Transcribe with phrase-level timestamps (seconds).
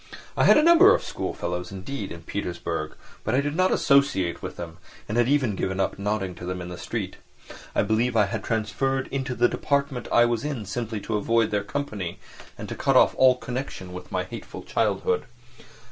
[0.35, 4.55] I had a number of schoolfellows, indeed, in Petersburg, but I did not associate with
[4.55, 7.17] them and had even given up nodding to them in the street.
[7.75, 11.63] I believe I had transferred into the department I was in simply to avoid their
[11.63, 12.17] company
[12.57, 15.25] and to cut off all connection with my hateful childhood.